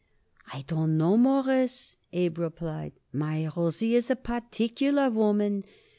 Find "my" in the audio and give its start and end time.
3.13-3.47